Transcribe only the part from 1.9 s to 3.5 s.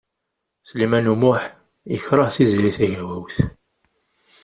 yekṛeh Tiziri Tagawawt.